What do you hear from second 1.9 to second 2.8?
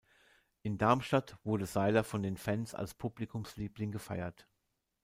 von den Fans